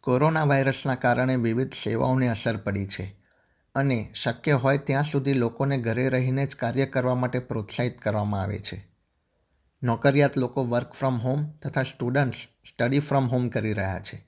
Corona 0.00 0.44
વાયરસના 0.44 0.94
કારણે 0.94 1.36
વિવિધ 1.36 1.74
સેવાઓને 1.74 2.28
અસર 2.28 2.56
પડી 2.56 2.86
છે 2.86 3.16
અને 3.74 4.12
શક્ય 4.14 4.52
હોય 4.52 4.78
ત્યાં 4.78 5.04
સુધી 5.04 5.32
લોકોને 5.32 5.78
ઘરે 5.78 6.08
રહીને 6.08 6.46
જ 6.46 6.56
કાર્ય 6.56 6.86
કરવા 6.86 7.14
માટે 7.14 7.38
પ્રોત્સાહિત 7.38 8.00
કરવામાં 8.00 8.42
આવે 8.42 8.58
છે. 8.58 8.88
નોકરિયાત 9.82 10.38
લોકો 10.38 10.64
વર્ક 10.64 10.92
ફ્રોમ 10.92 11.18
હોમ 11.18 11.50
તથા 11.50 11.82
સ્ટુડન્ટ્સ 11.82 12.38
સ્ટડી 12.38 12.98
ફ્રોમ 12.98 13.28
હોમ 13.28 13.48
કરી 13.48 13.72
રહ્યા 13.72 14.00
છે. 14.00 14.26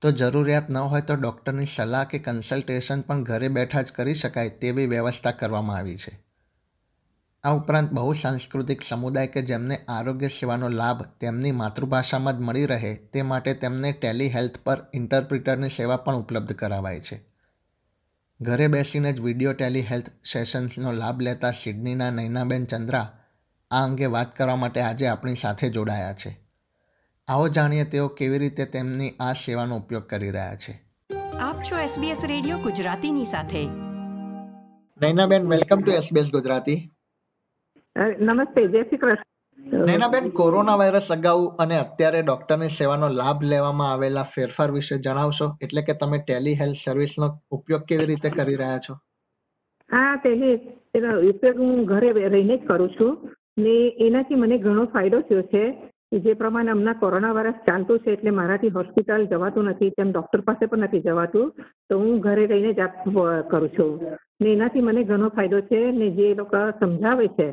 તો 0.00 0.10
જરૂરિયાત 0.10 0.70
ન 0.70 0.76
હોય 0.76 1.00
તો 1.00 1.14
ડૉક્ટરની 1.14 1.66
સલાહ 1.66 2.04
કે 2.04 2.18
કન્સલ્ટેશન 2.18 3.00
પણ 3.00 3.24
ઘરે 3.24 3.48
બેઠા 3.48 3.82
જ 3.82 3.92
કરી 3.92 4.14
શકાય 4.14 4.48
તેવી 4.48 4.86
વ્યવસ્થા 4.86 5.30
કરવામાં 5.30 5.76
આવી 5.76 5.96
છે. 5.96 6.23
આ 7.44 7.54
ઉપરાંત 7.54 7.92
બહુ 7.92 8.12
સાંસ્કૃતિક 8.12 8.82
સમુદાય 8.82 9.26
કે 9.26 9.42
જેમને 9.42 9.76
આરોગ્ય 9.88 10.28
સેવાનો 10.28 10.68
લાભ 10.68 11.02
તેમની 11.02 11.52
માતૃભાષામાં 11.52 12.38
જ 12.38 12.40
મળી 12.40 12.66
રહે 12.66 12.94
તે 12.94 13.22
માટે 13.22 13.54
તેમને 13.54 13.92
ટેલી 13.92 14.28
હેલ્થ 14.28 14.58
પર 14.64 14.78
ઇન્ટરપ્રિટરની 14.94 15.68
સેવા 15.68 15.96
પણ 15.96 16.16
ઉપલબ્ધ 16.16 16.52
કરાવાય 16.52 17.00
છે. 17.00 17.24
ઘરે 18.40 18.66
બેસીને 18.66 19.12
જ 19.12 19.20
વીડિયો 19.20 19.52
ટેલી 19.52 19.80
હેલ્થ 19.80 20.08
સેશન્સનો 20.32 20.92
લાભ 20.92 21.20
લેતા 21.20 21.50
સિડનીના 21.50 22.10
નૈનાબેન 22.10 22.64
ચંદ્રા 22.64 23.18
આ 23.70 23.84
અંગે 23.84 24.06
વાત 24.06 24.36
કરવા 24.36 24.56
માટે 24.56 24.80
આજે 24.80 25.06
આપણી 25.06 25.34
સાથે 25.34 25.68
જોડાયા 25.68 26.12
છે. 26.12 26.40
આવો 27.28 27.48
જાણીએ 27.48 27.84
તેઓ 27.84 28.08
કેવી 28.08 28.38
રીતે 28.38 28.64
તેમની 28.64 29.10
આ 29.20 29.32
સેવાનો 29.32 29.76
ઉપયોગ 29.76 30.06
કરી 30.06 30.30
રહ્યા 30.30 30.56
છે. 30.56 30.82
આપ 31.40 31.62
છો 31.62 31.76
SBS 31.76 32.26
રેડિયો 32.26 32.58
ગુજરાતીની 32.58 33.24
સાથે. 33.24 33.66
Nainaben 35.00 35.48
welcome 35.48 35.80
to 35.80 35.92
SBS 35.92 36.30
Gujarati. 36.30 36.93
નમસ્તે 37.96 38.62
જય 38.68 38.82
શ્રી 38.82 38.98
કૃષ્ણ. 38.98 39.28
નૈનાબેન 39.86 40.24
કોરોના 40.32 40.76
વાયરસ 40.76 41.10
અગાઉ 41.10 41.42
અને 41.58 41.76
અત્યારે 41.78 42.22
ડોક્ટરની 42.22 42.68
સેવાનો 42.68 43.08
લાભ 43.10 43.42
લેવામાં 43.42 43.92
આવેલા 43.92 44.24
ફેરફાર 44.34 44.70
વિશે 44.72 44.98
જણાવશો? 44.98 45.46
એટલે 45.62 45.82
કે 45.82 45.94
તમે 45.94 46.18
ટેલી 46.18 46.54
હેલ્થ 46.54 46.80
સર્વિસનો 46.84 47.28
ઉપયોગ 47.50 47.84
કેવી 47.84 48.06
રીતે 48.06 48.30
કરી 48.30 48.56
રહ્યા 48.56 48.78
છો? 48.78 48.94
હા 49.90 50.16
તેની 50.16 50.54
એનો 50.94 51.12
ઉપયોગ 51.30 51.56
હું 51.56 51.84
ઘરે 51.84 52.12
રહીને 52.28 52.56
જ 52.56 52.66
કરું 52.66 52.90
છું. 52.90 53.12
ને 53.56 53.74
એનાથી 54.00 54.34
મને 54.34 54.58
ઘણો 54.58 54.86
ફાયદો 54.86 55.20
થયો 55.22 55.42
છે. 55.52 55.64
કે 56.12 56.20
જે 56.20 56.34
પ્રમાણે 56.34 56.70
હમણાં 56.70 56.98
કોરોના 56.98 57.32
વાયરસ 57.32 57.64
ચાલતું 57.66 57.98
છે 57.98 58.12
એટલે 58.12 58.30
મારાથી 58.32 58.68
હોસ્પિટલ 58.70 59.28
જવાતું 59.28 59.70
નથી 59.70 59.90
તેમ 59.90 60.12
ડૉક્ટર 60.12 60.40
પાસે 60.40 60.66
પણ 60.66 60.84
નથી 60.84 61.00
જવાતું. 61.00 61.52
તો 61.88 61.98
હું 61.98 62.20
ઘરે 62.20 62.46
રહીને 62.46 62.72
જ 62.72 62.80
કરું 63.48 63.70
છું. 63.70 63.92
ને 64.40 64.52
એનાથી 64.52 64.82
મને 64.82 65.04
ઘણો 65.04 65.28
ફાયદો 65.30 65.60
છે 65.62 65.80
ને 65.92 66.10
જે 66.12 66.34
લોકો 66.34 66.60
સમજાવે 66.80 67.28
છે 67.36 67.48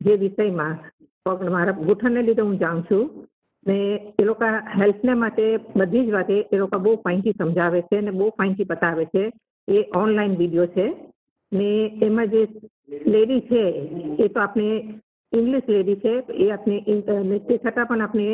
જે 0.00 0.14
વિષયમાં 0.16 0.74
પગ 1.26 1.50
મારા 1.50 1.78
ગૂંઠણને 1.78 2.22
લીધે 2.22 2.42
હું 2.42 2.58
જાણું 2.58 2.84
છું 2.84 3.04
ને 3.66 3.78
એ 4.18 4.24
લોકો 4.24 4.50
હેલ્થને 4.74 5.14
માટે 5.14 5.44
બધી 5.76 6.06
જ 6.06 6.12
વાતે 6.12 6.36
એ 6.52 6.56
લોકો 6.56 6.78
બહુ 6.78 6.94
ફાઇનથી 7.04 7.36
સમજાવે 7.38 7.80
છે 7.82 8.00
ને 8.00 8.12
બહુ 8.12 8.30
ફાઇનથી 8.38 8.64
બતાવે 8.64 9.04
છે. 9.06 9.24
એ 9.68 9.78
ઓનલાઈન 9.94 10.38
વીડિયો 10.38 10.68
છે 10.68 10.86
ને 11.52 11.68
એમાં 12.02 12.30
જે 12.30 12.42
લેડી 13.06 13.42
છે 13.42 13.62
એ 14.18 14.28
તો 14.28 14.40
આપણે 14.40 14.68
ઇંગ્લિશ 15.32 15.68
લેડી 15.68 15.96
છે, 15.96 16.14
એ 16.34 16.50
આપણે 16.50 17.38
તે 17.40 17.58
છતાં 17.58 17.86
પણ 17.86 18.02
આપણે 18.02 18.26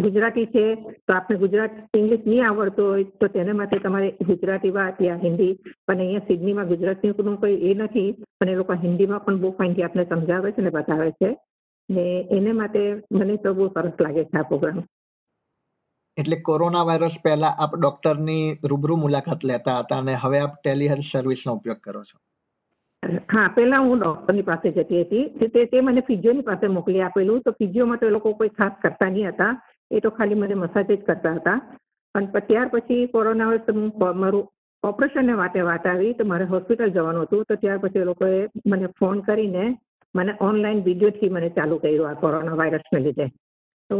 ગુજરાતી 0.00 0.46
છે 0.46 0.64
તો 1.08 1.14
આપણે 1.14 1.38
ગુજરાત 1.38 1.70
ઇંગ્લિશ 1.96 2.26
નહીં 2.26 2.48
આવડતું 2.48 2.88
હોય 2.88 3.04
તો 3.04 3.28
તેના 3.28 3.52
માટે 3.54 3.78
તમારે 3.78 4.10
ગુજરાતી 4.10 4.70
વાત 4.70 5.02
યા 5.02 5.16
હિન્દી 5.16 5.52
પણ 5.86 5.98
અહીંયા 5.98 6.28
સિડનીમાં 6.28 6.68
ગુજરાતીનું 6.68 7.40
કોઈ 7.40 7.70
એ 7.70 7.74
નથી 7.74 8.12
પણ 8.12 8.48
એ 8.48 8.54
લોકો 8.54 8.72
હિન્દીમાં 8.72 9.24
પણ 9.24 9.40
બહુ 9.40 9.50
ફાઇનથી 9.50 9.82
આપને 9.82 10.04
સમજાવે 10.04 10.52
છે 10.52 10.62
ને 10.62 10.70
બતાવે 10.70 11.10
છે. 11.10 11.36
ને 11.90 12.28
એને 12.30 12.52
માટે 12.52 13.02
મને 13.12 13.36
તો 13.36 13.54
બહુ 13.54 13.68
સરસ 13.68 13.92
લાગે 14.00 14.24
છે 14.24 14.38
આ 14.38 14.42
પ્રોગ્રામ 14.42 14.84
એટલે 16.16 16.36
કોરોના 16.36 16.82
વાયરસ 16.82 17.18
પહેલા 17.24 17.48
આપ 17.58 17.76
ડોક્ટરની 17.76 18.58
રૂબરૂ 18.64 18.96
મુલાકાત 18.96 19.44
લેતા 19.44 19.74
હતા 19.74 19.98
અને 19.98 20.14
હવે 20.14 20.38
આપ 20.38 20.50
ટેલી 20.64 20.88
હેલ્થ 20.88 21.10
સર્વિસનો 21.12 21.54
ઉપયોગ 21.54 21.76
કરો 21.76 22.04
છો? 22.04 22.18
હા 23.32 23.48
પહેલા 23.48 23.78
હું 23.78 23.98
ડોક્ટરની 23.98 24.42
પાસે 24.42 24.70
જતી 24.70 25.00
હતી. 25.00 25.48
તે 25.48 25.64
તે 25.64 25.80
મને 25.80 26.00
ફિઝિયોની 26.00 26.40
પાસે 26.40 26.66
મોકલી 26.66 27.00
આપેલું. 27.00 27.40
તો 27.40 27.50
ફિઝિયોમાં 27.50 27.98
તો 27.98 28.06
એ 28.06 28.10
લોકો 28.10 28.32
કોઈ 28.32 28.48
ખાસ 28.48 28.72
કરતા 28.82 29.08
નહીં 29.08 29.28
હતા. 29.28 29.67
એ 29.90 30.00
તો 30.00 30.10
ખાલી 30.10 30.34
મને 30.34 30.54
મસાજ 30.54 30.92
જ 30.92 31.00
કરતા 31.02 31.32
હતા. 31.32 31.58
અને 32.14 32.26
ત્યાર 32.40 32.68
પછી 32.68 33.06
કોરોના 33.06 33.48
વર્ષ 33.48 33.74
હું 33.74 33.92
મારું 34.20 34.48
ઓપરેશનને 34.82 35.32
વાતે 35.32 35.60
વાત 35.60 35.86
આવી 35.86 36.12
તો 36.12 36.24
મારે 36.24 36.44
હોસ્પિટલ 36.44 36.88
જવાનું 36.88 37.22
હતું 37.22 37.44
તો 37.44 37.54
ત્યાર 37.54 37.78
પછી 37.78 37.98
એ 37.98 38.04
લોકોએ 38.04 38.46
મને 38.66 38.86
ફોન 39.00 39.20
કરીને 39.20 39.64
મને 40.14 40.32
ઓનલાઈન 40.40 40.84
વિડીયોથી 40.84 41.28
મને 41.28 41.48
ચાલુ 41.48 41.78
કર્યું 41.78 42.10
આ 42.10 42.14
કોરોના 42.14 42.56
વાયરસને 42.56 43.00
લીધે. 43.00 43.26
તો 43.90 43.96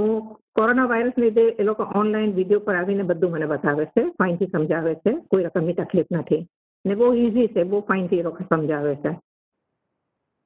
કોરોના 0.56 0.84
વાયરસને 0.84 1.24
લીધે 1.24 1.44
એ 1.58 1.62
લોકો 1.62 1.82
ઓનલાઈન 1.94 2.34
વીડિયો 2.34 2.60
પર 2.60 2.74
આવીને 2.74 3.02
બધું 3.02 3.30
મને 3.30 3.46
બતાવે 3.46 3.84
છે 3.86 4.02
ફાઇનથી 4.18 4.46
સમજાવે 4.46 4.94
છે, 4.94 5.12
કોઈ 5.30 5.44
રકમની 5.44 5.72
તકલીફ 5.72 6.10
નથી. 6.12 6.46
ને 6.84 6.94
બહુ 6.94 7.14
ઇઝી 7.14 7.48
છે, 7.48 7.62
બહુ 7.64 7.80
ફાઇનથી 7.80 8.18
એ 8.18 8.22
લોકો 8.22 8.44
સમજાવે 8.44 8.94
છે. 8.94 9.12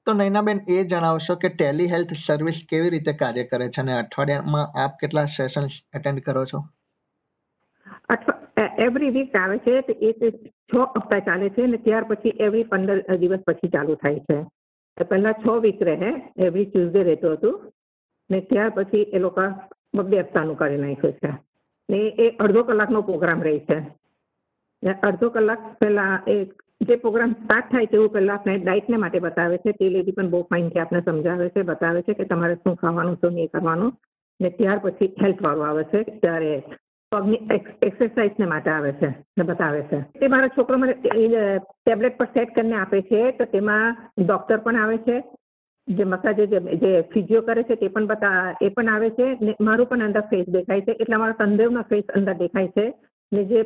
તો 0.06 0.12
નૈનાબેન 0.12 0.60
એ 0.68 0.84
જણાવશો 0.84 1.34
કે 1.34 1.48
ટેલી 1.48 1.86
હેલ્થ 1.86 2.12
સર્વિસ 2.26 2.62
કેવી 2.68 2.90
રીતે 2.90 3.12
કાર્ય 3.12 3.44
કરે 3.44 3.68
છે 3.68 3.80
અને 3.80 3.92
અઠવાડિયામાં 3.92 4.84
આપ 4.84 4.96
કેટલા 5.00 5.24
સેશન્સ 5.24 5.70
એટેન્ડ 5.94 6.20
કરો 6.20 6.44
છો? 6.44 6.64
એવરી 8.78 9.10
વીક 9.10 9.36
આવે 9.36 9.58
છે 9.58 9.80
તો 9.80 10.30
છ 10.40 10.74
હપ્તા 10.76 11.18
ચાલે 11.18 11.48
છે 11.48 11.62
અને 11.62 11.76
ત્યાર 11.76 12.04
પછી 12.04 12.28
એવરી 12.28 12.64
પંદર 12.64 13.16
દિવસ 13.16 13.38
પછી 13.46 13.68
ચાલુ 13.68 13.94
થાય 13.94 14.18
છે. 14.18 14.42
પહેલા 15.04 15.32
છ 15.32 15.48
વીક 15.48 15.82
રહે 15.82 16.10
એવરી 16.36 16.64
ટ્યુઝડે 16.64 17.02
રહેતું 17.02 17.32
હતું. 17.32 17.72
ને 18.30 18.40
ત્યાર 18.40 18.70
પછી 18.70 19.02
એ 19.02 19.18
લોકો 19.18 19.42
બબ્બે 19.94 20.20
હપ્તાનું 20.20 20.56
કરી 20.56 20.76
નાખ્યું 20.76 21.12
છે. 21.12 21.32
ને 21.90 21.96
એ 21.96 22.36
અડધો 22.36 22.62
કલાકનો 22.62 23.02
પ્રોગ્રામ 23.02 23.42
રહે 23.42 23.58
છે. 23.58 23.78
અડધો 25.02 25.28
કલાક 25.30 25.78
પહેલા 25.78 26.22
એ 26.28 26.44
જે 26.88 26.94
પ્રોગ્રામ 27.02 27.32
સ્ટાર્ટ 27.34 27.68
થાય 27.72 27.90
તેવું 27.90 28.12
પહેલા 28.14 28.36
આપણે 28.36 28.54
ડાયટને 28.62 28.98
માટે 29.02 29.18
બતાવે 29.24 29.56
છે, 29.64 29.72
તે 29.72 29.90
લેડી 29.94 30.14
પણ 30.16 30.30
બહુ 30.30 30.40
ફાઇનથી 30.50 30.80
આપણે 30.82 31.02
સમજાવે 31.08 31.50
છે, 31.54 31.66
બતાવે 31.70 32.00
છે 32.06 32.14
કે 32.14 32.24
તમારે 32.30 32.56
શું 32.62 32.78
ખાવાનું, 32.80 33.18
શું 33.20 33.34
નહીં 33.36 33.52
કરવાનું 33.52 33.92
ને 34.40 34.50
ત્યાર 34.58 34.80
પછી 34.84 35.12
હેલ્થવાળું 35.22 35.68
આવે 35.68 35.84
છે, 35.92 36.00
ત્યારે 36.22 36.50
પગની 37.12 37.40
એક્સરસાઇઝને 37.88 38.48
માટે 38.52 38.70
આવે 38.72 38.90
છે, 39.00 39.10
ને 39.36 39.44
બતાવે 39.44 39.82
છે. 39.90 40.00
તે 40.20 40.32
મારા 40.34 40.54
છોકરો 40.56 40.78
મને 40.78 40.96
ટેબ્લેટ 40.96 42.18
પર 42.18 42.28
સેટ 42.34 42.54
કરીને 42.56 42.76
આપે 42.80 42.98
છે, 43.10 43.22
તો 43.38 43.46
તેમાં 43.54 43.96
ડૉક્ટર 44.18 44.60
પણ 44.66 44.82
આવે 44.82 44.98
છે, 45.06 45.16
જે 45.88 46.04
મસાજ 46.04 46.42
જે 46.42 46.60
જે 46.82 46.92
ફિઝિયો 47.12 47.46
કરે 47.46 47.64
છે 47.68 47.76
તે 47.76 47.92
પણ 47.94 48.10
બતા, 48.10 48.42
એ 48.60 48.74
પણ 48.74 48.92
આવે 48.94 49.08
છે 49.16 49.26
ને 49.40 49.56
મારું 49.60 49.90
પણ 49.90 50.06
અંદર 50.08 50.24
ફેસ 50.30 50.52
દેખાય 50.56 50.86
છે, 50.86 50.98
એટલે 50.98 51.16
મારા 51.16 51.40
સંદેવનો 51.40 51.88
ફેસ 51.90 52.12
અંદર 52.16 52.36
દેખાય 52.42 52.74
છે 52.76 52.86
ને 53.32 53.44
જે 53.44 53.62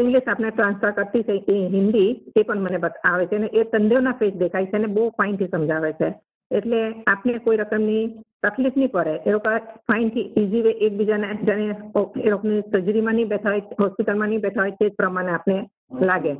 ઇંગ્લિશ 0.00 0.28
આપણે 0.28 0.50
ટ્રાન્સફર 0.50 0.90
કરતી 0.90 1.22
છે 1.22 1.36
હિન્દી, 1.76 2.08
એ 2.36 2.42
પણ 2.42 2.64
મને 2.64 2.78
આવે 3.04 3.26
છે 3.26 3.36
અને 3.36 3.46
એ 3.46 3.62
તંદેવના 3.64 4.12
ફેસ 4.12 4.34
દેખાય 4.34 4.66
છે 4.66 4.76
અને 4.76 4.86
બહુ 4.86 5.10
ફાઇનથી 5.18 5.52
સમજાવે 5.52 5.92
છે. 5.92 6.08
એટલે 6.50 6.80
આપને 7.06 7.38
કોઈ 7.38 7.56
રકમની 7.56 8.02
તકલીફ 8.42 8.76
નહીં 8.76 8.90
પડે. 8.90 9.14
એ 9.26 9.32
લોકો 9.32 9.50
ફાઇનથી 9.88 10.32
ઇઝી 10.36 10.62
વે 10.62 10.70
એકબીજાને 10.70 11.28
જાણે 11.46 11.76
એ 12.24 12.30
લોકોની 12.30 12.62
સર્જરીમાં 12.72 13.14
નહીં 13.14 13.28
બેઠા 13.28 13.50
હોય 13.50 13.62
હોસ્પિટલમાં 13.80 14.28
નહીં 14.28 14.40
બેઠા 14.40 14.60
હોય 14.60 14.70
તે 14.70 14.88
પ્રમાણે 14.88 15.30
આપણે 15.30 15.58
લાગે. 16.00 16.32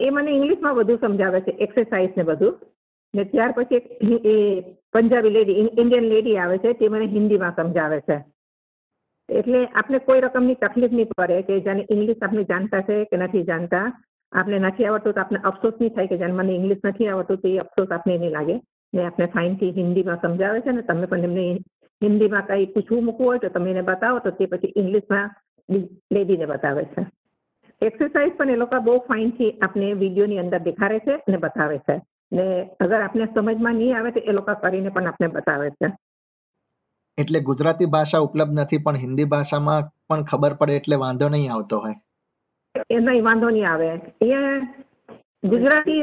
એ 0.00 0.10
મને 0.10 0.30
ઇંગ્લિશમાં 0.30 0.74
બધું 0.74 0.98
સમજાવે 1.00 1.40
છે 1.40 1.50
એક્સરસાઇઝ 1.50 2.10
ને 2.16 2.22
બધું. 2.22 2.58
ને 3.14 3.24
ત્યાર 3.24 3.52
પછી 3.56 3.76
એ 4.24 4.34
પંજાબી 4.92 5.30
લેડી 5.30 5.52
ઇન્ડિયન 5.52 6.04
લેડી 6.04 6.36
આવે 6.36 6.58
છે, 6.58 6.72
તે 6.72 6.88
મને 6.88 7.06
હિન્દીમાં 7.06 7.56
સમજાવે 7.56 8.00
છે. 8.00 8.16
એટલે 9.30 9.60
આપણે 9.74 9.98
કોઈ 10.00 10.20
રકમની 10.20 10.54
તકલીફ 10.54 10.94
નહીં 10.96 11.10
પડે 11.16 11.42
કે 11.42 11.60
જેને 11.66 11.82
ઇંગ્લિશ 11.88 12.22
આપણે 12.22 12.44
જાણતા 12.44 12.82
છે 12.82 12.96
કે 13.04 13.16
નથી 13.16 13.44
જાણતા. 13.50 13.86
આપણે 14.32 14.58
નથી 14.58 14.86
આવડતું 14.86 15.14
તો 15.14 15.20
આપણે 15.20 15.40
અફસોસ 15.44 15.76
નહીં 15.80 15.94
થાય 15.94 16.10
કે 16.12 16.18
જેને 16.18 16.32
મને 16.32 16.54
ઇંગ્લિશ 16.54 16.82
નથી 16.84 17.08
આવડતું 17.08 17.40
તો 17.42 17.48
એ 17.48 17.58
અફસોસ 17.58 17.92
આપણે 17.92 18.18
નહીં 18.18 18.32
લાગે. 18.32 18.56
ને 18.92 19.04
આપણે 19.04 19.26
ફાઇનથી 19.26 19.72
હિન્દીમાં 19.72 20.20
સમજાવે 20.24 20.60
છે 20.60 20.72
ને 20.72 20.82
તમે 20.82 21.06
પણ 21.06 21.24
એમને 21.24 21.46
હિન્દીમાં 22.02 22.46
કંઈ 22.46 22.66
પૂછવું 22.66 23.04
મૂકવું 23.04 23.26
હોય 23.26 23.38
તો 23.38 23.48
તમે 23.48 23.70
એને 23.70 23.82
બતાવો 23.82 24.20
તો 24.20 24.30
તે 24.30 24.46
પછી 24.46 24.72
ઇંગ્લિશમાં 24.76 25.30
લેડીને 26.10 26.46
બતાવે 26.46 26.84
છે. 26.84 27.06
એક્સરસાઇઝ 27.82 28.36
પણ 28.36 28.50
એ 28.50 28.56
લોકો 28.56 28.80
બહુ 28.80 28.98
ફાઇનથી 29.08 29.50
આપણે 29.60 29.94
વિડીયોની 29.94 30.38
અંદર 30.38 30.58
દેખાડે 30.58 30.98
છે 30.98 31.14
અને 31.28 31.38
બતાવે 31.38 31.78
છે. 31.78 31.96
ને 32.32 32.46
અગર 32.80 33.00
આપણે 33.02 33.26
સમજમાં 33.34 33.76
નહીં 33.76 33.96
આવે 33.96 34.10
તો 34.12 34.20
એ 34.24 34.32
લોકો 34.32 34.54
કરીને 34.54 34.90
પણ 34.90 35.06
આપણે 35.06 35.28
બતાવે 35.28 35.70
છે. 35.70 35.88
એટલે 37.20 37.40
ગુજરાતી 37.40 37.86
ભાષા 37.86 38.18
ઉપલબ્ધ 38.18 38.60
નથી 38.60 38.78
પણ 38.78 38.96
હિન્દી 38.96 39.24
ભાષામાં 39.24 39.90
પણ 40.08 40.24
ખબર 40.24 40.54
પડે 40.54 40.76
એટલે 40.76 40.96
વાંધો 40.96 41.28
નહીં 41.28 41.52
આવતો 41.52 41.78
હોય. 41.78 41.94
એ 42.90 42.98
નહીં 42.98 43.24
વાંધો 43.24 43.50
નહીં 43.50 43.70
આવે. 43.70 43.88
એ 44.22 44.34
ગુજરાતી 45.44 46.00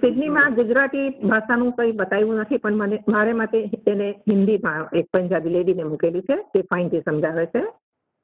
સિડનીમાં 0.00 0.54
ગુજરાતી 0.54 1.08
ભાષાનું 1.08 1.72
કંઈ 1.72 1.92
બતાવ્યું 1.92 2.40
નથી 2.40 2.56
પણ 2.56 2.76
મને 2.76 2.98
મારે 3.08 3.32
માટે 3.32 3.58
એને 3.86 4.08
હિન્દીમાં 4.10 4.88
એક 4.98 5.06
પંજાબી 5.12 5.50
લેડીને 5.50 5.82
મૂકેલી 5.82 6.20
છે 6.20 6.36
તે 6.54 6.62
ફાઇનથી 6.62 7.00
સમજાવે 7.00 7.46
છે. 7.46 7.62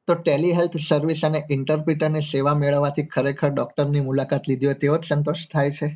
તો 0.08 0.14
ટેલી 0.14 0.52
હેલ્થ 0.52 0.76
સર્વિસ 0.88 1.24
અને 1.24 1.42
ઇન્ટરપ્રિટરની 1.50 2.20
સેવા 2.20 2.54
મેળવવાથી 2.54 3.06
ખરેખર 3.06 3.48
ડોક્ટરની 3.48 4.00
મુલાકાત 4.00 4.42
લીધી 4.48 4.66
હોય 4.66 4.74
તેવો 4.74 4.96
જ 4.96 5.02
સંતોષ 5.02 5.46
થાય 5.52 5.70
છે? 5.70 5.88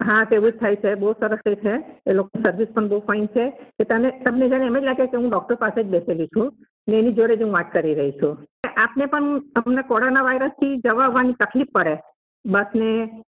હા 0.00 0.24
તેવું 0.24 0.52
જ 0.52 0.56
થાય 0.56 0.76
છે. 0.76 0.94
બહુ 0.94 1.12
સરસ 1.12 1.38
છે 1.46 1.74
એ 2.06 2.12
લોકો 2.12 2.42
સર્વિસ 2.42 2.68
પણ 2.68 2.88
બહુ 2.88 2.98
ફાઇન 2.98 3.26
છે. 3.26 3.50
કે 3.50 3.84
તને, 3.84 4.10
તમને 4.10 4.48
જાણે 4.48 4.64
એમ 4.64 4.78
જ 4.78 4.82
લાગે 4.82 5.06
કે 5.06 5.16
હું 5.16 5.30
ડૉક્ટર 5.30 5.54
પાસે 5.54 5.82
જ 5.82 5.86
બેસેલી 5.86 6.26
છું, 6.26 6.52
ને 6.88 6.98
એની 6.98 7.12
જોડે 7.12 7.36
જ 7.36 7.42
હું 7.42 7.52
વાત 7.52 7.72
કરી 7.72 7.94
રહી 7.94 8.12
છું. 8.12 8.46
આપને 8.76 9.06
પણ 9.06 9.38
તમને 9.38 9.82
કોરોના 9.82 10.22
વાયરસથી 10.22 10.76
જવા 10.76 11.04
આવવાની 11.04 11.32
તકલીફ 11.32 11.68
પડે. 11.72 11.96
બસને, 12.46 13.22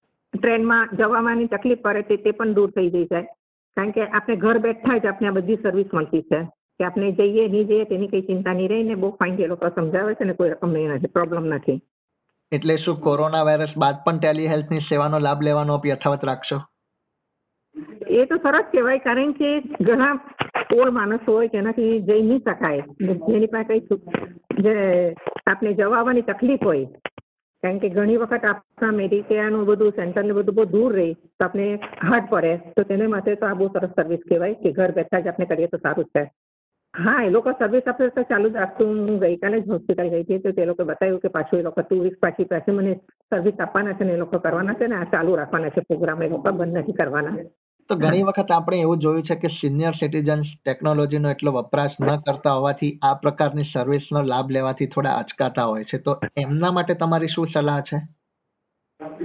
ટ્રેનમાં 0.41 0.89
જવાની 0.97 1.47
તકલીફ 1.47 1.79
પડે 1.79 2.03
તે 2.03 2.17
તે 2.17 2.31
પણ 2.31 2.53
દૂર 2.53 2.71
થઈ 2.71 2.91
જઈ 2.91 3.05
જાય 3.05 3.23
કારણ 3.77 3.91
કે 3.91 4.07
આપણે 4.07 4.37
ઘર 4.37 4.59
બેઠા 4.59 4.99
જ 4.99 5.07
આપણે 5.07 5.29
આ 5.29 5.31
બધી 5.31 5.57
સર્વિસ 5.57 5.87
મળતી 5.95 6.23
છે. 6.23 6.43
કે 6.79 6.85
આપણે 6.85 7.13
જઈએ, 7.13 7.49
નહીં 7.49 7.67
જઈએ 7.67 7.85
તેની 7.85 8.09
કઈ 8.09 8.21
ચિંતા 8.21 8.53
નહીં 8.53 8.69
રહી 8.69 8.83
ને 8.83 8.95
બહુ 8.95 9.11
ફાઇન 9.11 9.39
એ 9.39 9.47
લોકો 9.47 9.69
સમજાવે 9.69 10.15
છે 10.15 10.25
ને 10.25 10.33
કોઈ 10.33 10.51
રકમ 10.51 10.71
નહીં 10.71 10.89
નથી 10.89 11.07
પ્રોબ્લેમ 11.07 11.45
નથી. 11.47 11.81
એટલે 12.53 12.77
શું 12.77 13.01
કોરોના 13.07 13.43
વાયરસ 13.49 13.75
બાદ 13.83 14.05
પણ 14.07 14.19
ટેલી 14.19 14.51
હેલ્થની 14.53 14.85
સેવાનો 14.89 15.21
લાભ 15.27 15.43
લેવાનો 15.49 15.75
આપ 15.75 15.87
યથાવત 15.91 16.25
રાખશો? 16.31 16.59
એ 18.21 18.25
તો 18.31 18.37
સરસ 18.37 18.67
કહેવાય, 18.73 19.05
કારણ 19.07 19.33
કે 19.39 19.51
ઘણા 19.89 20.15
ઓળ 20.79 20.91
માણસો 20.91 21.37
હોય 21.37 21.53
જેનાથી 21.55 21.93
જઈ 22.09 22.23
નહીં 22.23 22.43
શકાય. 22.49 22.83
જેની 23.29 23.53
પાસે 23.55 23.69
કઈ 23.71 24.01
જે 24.67 24.75
આપણે 25.47 25.73
જવા 25.81 26.05
તકલીફ 26.29 26.65
હોય, 26.71 26.87
કારણ 27.63 27.81
કે 27.83 27.89
ઘણી 27.97 28.21
વખત 28.23 28.45
આપણા 28.51 28.93
મેડિકેરનું 29.01 29.67
બધું, 29.67 29.97
સેન્ટર 29.99 30.25
ને 30.25 30.33
બધું 30.33 30.55
બહુ 30.55 30.65
દૂર 30.75 30.93
રહે, 30.99 31.09
તો 31.15 31.45
આપણે 31.45 31.67
હાર્ડ 32.09 32.31
પડે. 32.31 32.55
તો 32.77 32.83
તેને 32.83 33.07
માટે 33.07 33.35
તો 33.35 33.47
આ 33.47 33.59
બહુ 33.61 33.69
સરસ 33.75 33.93
સર્વિસ 33.99 34.23
કહેવાય 34.31 34.61
કે 34.63 34.73
ઘર 34.79 34.91
બેઠા 34.99 35.21
જ 35.21 35.33
આપણે 35.33 35.47
કરીએ 35.47 35.73
તો 35.75 35.79
સારું 35.79 36.11
છે. 36.17 36.25
હા 36.95 37.23
એ 37.23 37.31
લોકો 37.31 37.53
સર્વિસ 37.55 37.87
આપે 37.87 38.09
તો 38.11 38.25
ચાલુ 38.25 38.49
જ 38.49 38.57
રાખતું. 38.57 38.99
હું 39.01 39.21
ગઈકાલે 39.21 39.59
જ 39.59 39.69
હોસ્પિટલ 39.69 40.11
ગઈ 40.11 40.23
હતી 40.23 40.41
તો 40.41 40.53
તે 40.53 40.67
લોકો 40.67 40.85
બતાવ્યું 40.85 41.21
કે 41.21 41.29
પાછું 41.31 41.59
એ 41.59 41.65
લોકો 41.65 41.83
ટુ 41.83 42.01
વીક્સ 42.03 42.21
પાછી 42.21 42.47
પાછી 42.47 42.75
મને 42.75 42.93
સર્વિસ 43.33 43.61
આપવાના 43.61 43.95
છે 43.95 44.05
ને 44.05 44.13
એ 44.13 44.23
લોકો 44.23 44.41
કરવાના 44.41 44.75
છે 44.77 44.89
ને 44.89 44.97
આ 44.97 45.11
ચાલુ 45.13 45.37
રાખવાના 45.37 45.71
છે 45.71 45.81
પ્રોગ્રામ 45.83 46.23
એ 46.23 46.29
લોકો 46.29 46.53
બંધ 46.53 46.79
નથી 46.79 46.95
કરવાના. 46.95 47.37
તો 47.91 47.97
ઘણી 47.97 48.25
વખત 48.25 48.51
આપણે 48.51 48.81
એવું 48.81 49.01
જોયું 49.01 49.23
છે 49.23 49.37
કે 49.37 49.49
સિનિયર 49.51 49.95
સિટીઝન્સ 49.95 50.51
ટેકનોલોજીનો 50.59 51.29
એટલો 51.31 51.51
વપરાશ 51.53 51.97
ન 52.01 52.11
કરતા 52.27 52.57
હોવાથી 52.57 52.93
આ 53.03 53.15
પ્રકારની 53.17 53.67
સર્વિસનો 53.67 54.23
લાભ 54.25 54.51
લેવાથી 54.51 54.89
થોડા 54.89 55.17
અચકાતા 55.19 55.67
હોય 55.67 55.85
છે. 55.85 55.99
તો 56.01 56.13
એમના 56.37 56.73
માટે 56.73 56.95
તમારી 56.97 57.29
શું 57.29 57.49
સલાહ 57.49 57.81
છે? 57.83 57.99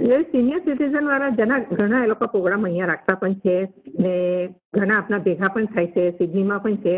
એ 0.08 0.18
સિનિયર 0.30 0.60
સિટીઝન 0.62 1.06
વાળા 1.06 1.36
જેના 1.36 1.60
ઘણા 1.70 2.02
એ 2.04 2.08
લોકો 2.08 2.28
પ્રોગ્રામ 2.28 2.64
અહીંયા 2.64 2.90
રાખતા 2.90 3.16
પણ 3.16 3.36
છે 3.42 3.56
ને 3.98 4.12
ઘણા 4.74 4.98
આપણા 4.98 5.20
ભેગા 5.20 5.50
પણ 5.50 5.68
થાય 5.68 5.94
છે 5.94 6.10
સિડનીમાં 6.18 6.62
પણ 6.62 6.82
છે. 6.82 6.94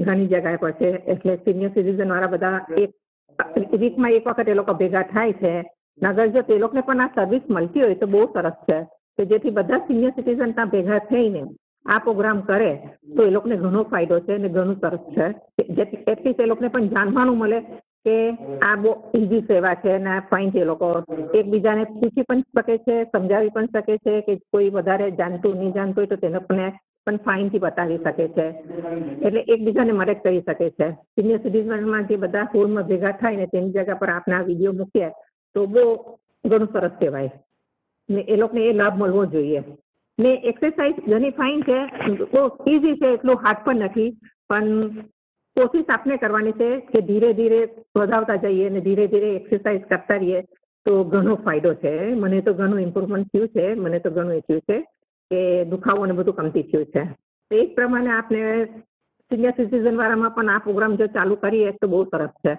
ઘણી 0.00 0.26
જગ્યાએ 0.26 0.56
પર 0.56 0.72
છે. 0.72 0.88
એટલે 1.06 1.36
સિનિયર 1.36 1.70
સિટીઝન 1.70 2.12
વાળા 2.12 2.32
બધા 2.34 2.60
એક, 2.78 2.90
વીકમાં 3.80 4.10
એક 4.10 4.26
વખત 4.26 4.48
એ 4.48 4.54
લોકો 4.54 4.74
ભેગા 4.74 5.02
થાય 5.12 5.32
છે. 5.32 5.52
નગર 6.00 6.26
જો 6.26 6.42
તે 6.42 6.58
લોકોને 6.58 6.80
પણ 6.80 7.00
આ 7.00 7.14
સર્વિસ 7.14 7.50
મળતી 7.50 7.82
હોય 7.82 7.94
તો 7.94 8.06
બહુ 8.06 8.22
સરસ 8.34 8.58
છે. 8.68 8.78
કે 9.18 9.24
જેથી 9.24 9.50
બધા 9.50 9.78
સિનિયર 9.78 10.10
સિટીઝન 10.10 10.52
ત્યાં 10.52 10.70
ભેગા 10.70 10.98
થઈને 11.10 11.42
આ 11.86 11.98
પ્રોગ્રામ 11.98 12.40
કરે 12.40 12.72
તો 13.16 13.22
એ 13.22 13.30
લોકોને 13.30 13.56
ઘણો 13.56 13.82
ફાયદો 13.82 14.20
છે 14.20 14.34
અને 14.34 14.48
ઘણું 14.48 14.80
સરસ 14.80 15.04
છે. 15.16 15.26
જેથી 15.68 16.02
એટલીસ્ટ 16.06 16.40
એ 16.40 16.46
લોકોને 16.46 16.68
પણ 16.68 16.88
જાણવાનું 16.88 17.38
મળે 17.38 17.60
કે 18.04 18.14
આ 18.62 18.76
બહુ 18.76 18.92
ઇઝી 19.14 19.40
સેવા 19.40 19.74
છે 19.74 19.90
અને 19.92 20.10
આ 20.10 20.20
ફાઇન 20.30 20.50
છે 20.50 20.60
એ 20.60 20.64
લોકો. 20.64 20.86
એકબીજાને 21.34 21.84
પૂછી 21.84 22.22
પણ 22.22 22.40
શકે 22.40 22.76
છે, 22.78 22.96
સમજાવી 23.04 23.48
પણ 23.48 23.66
શકે 23.66 23.98
છે 23.98 24.20
કે 24.20 24.36
કોઈ 24.52 24.70
વધારે 24.70 25.10
જાણતું 25.10 25.58
નહીં 25.58 25.74
જાણતું 25.74 26.00
હોય 26.00 26.06
તો 26.06 26.16
તેને 26.16 26.38
પણ 26.38 26.72
પણ 27.06 27.16
ફાઇનથી 27.16 27.58
બતાવી 27.58 27.98
શકે 27.98 28.28
છે. 28.28 28.46
એટલે 29.26 29.40
એકબીજાને 29.40 29.92
મદદ 29.92 30.16
કરી 30.24 30.40
શકે 30.40 30.70
છે. 30.70 30.90
સિનિયર 30.90 31.38
સિટીઝનમાં 31.42 32.06
જે 32.06 32.16
બધા 32.16 32.44
સ્કૂલમાં 32.44 32.84
ભેગા 32.84 33.10
થાય 33.10 33.36
ને 33.36 33.46
તેની 33.46 33.70
જગ્યા 33.70 33.94
પર 33.94 34.08
આપણા 34.08 34.42
વીડિયો 34.42 34.72
મૂકીએ 34.72 35.08
તો 35.54 35.66
બહુ 35.66 36.02
ઘણું 36.48 36.68
સરસ 36.72 36.90
કહેવાય. 37.00 37.30
ને 38.10 38.20
એ 38.20 38.36
લોકોને 38.36 38.64
એ 38.64 38.72
લાભ 38.72 38.98
મળવો 38.98 39.26
જોઈએ. 39.26 39.62
ને 40.18 40.34
એક્સરસાઇઝ 40.34 40.94
ઘણી 41.08 41.30
ફાઇન 41.30 41.62
છે. 41.62 41.78
બહુ 42.14 42.70
ઇઝી 42.70 42.96
છે, 42.96 43.08
એટલું 43.08 43.36
હાર્ડ 43.36 43.58
પણ 43.64 43.76
નથી. 43.76 44.18
પણ 44.48 44.90
કોશિશ 45.56 45.84
આપને 45.88 46.16
કરવાની 46.16 46.52
છે 46.52 46.80
કે 46.80 47.00
ધીરે 47.00 47.32
ધીરે 47.32 47.68
વધાવતા 47.96 48.34
જઈએ 48.34 48.68
અને 48.68 48.80
ધીરે 48.80 49.06
ધીરે 49.06 49.34
એક્સરસાઇઝ 49.36 49.80
કરતા 49.80 50.16
રહીએ. 50.16 50.42
તો 50.86 51.04
ઘણો 51.04 51.34
ફાયદો 51.34 51.74
છે. 51.74 52.14
મને 52.14 52.40
તો 52.40 52.52
ઘણું 52.52 52.80
ઇમ્પ્રુવમેન્ટ 52.80 53.26
થયું 53.26 53.48
છે. 53.48 53.74
મને 53.74 53.98
તો 53.98 54.10
ઘણું 54.10 54.32
એ 54.32 54.40
થયું 54.40 54.60
છે. 54.60 54.86
કે 55.30 55.64
દુખાવો 55.64 56.06
ને 56.06 56.12
બધું 56.12 56.34
કમતી 56.34 56.62
થયું 56.62 56.84
છે. 56.84 57.04
તો 57.50 57.56
એ 57.56 57.66
જ 57.66 57.74
પ્રમાણે 57.74 58.10
આપણે 58.10 58.64
સિનિયર 59.30 59.52
સિટીઝન 59.52 59.96
વાળામાં 59.96 60.30
પણ 60.30 60.50
આ 60.50 60.58
પ્રોગ્રામ 60.58 60.96
જો 60.96 61.06
ચાલુ 61.06 61.34
કરીએ 61.34 61.70
તો 61.72 61.86
બહુ 61.88 62.04
સરસ 62.04 62.28
છે. 62.28 62.58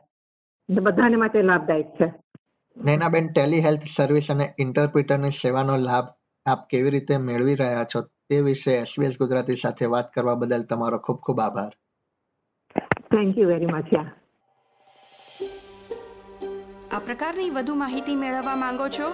ને 0.69 0.79
બધાને 0.79 1.15
માટે 1.15 1.41
લાભદાયક 1.41 1.89
છે. 1.95 2.13
નૈનાબેન 2.77 3.27
ટેલી 3.27 3.59
હેલ્થ 3.59 3.81
સર્વિસ 3.95 4.31
અને 4.31 4.53
ઇન્ટરપ્રિટરની 4.59 5.29
સેવાનો 5.29 5.77
લાભ 5.77 6.07
આપ 6.45 6.67
કેવી 6.69 6.89
રીતે 6.89 7.17
મેળવી 7.17 7.55
રહ્યા 7.55 7.83
છો 7.83 8.01
તે 8.01 8.41
વિશે 8.41 8.71
એસબીએસ 8.71 9.17
ગુજરાતી 9.19 9.55
સાથે 9.55 9.85
વાત 9.85 10.13
કરવા 10.13 10.35
બદલ 10.35 10.63
તમારો 10.63 10.97
ખૂબ 10.97 11.17
ખૂબ 11.17 11.39
આભાર. 11.39 11.71
થેન્ક 13.11 13.37
યુ 13.37 13.47
વેરી 13.47 13.65
મચ 13.65 13.93
યા 13.93 14.11
આ 16.91 16.99
પ્રકારની 16.99 17.49
વધુ 17.49 17.75
માહિતી 17.75 18.15
મેળવવા 18.15 18.55
માંગો 18.55 18.87
છો 18.87 19.13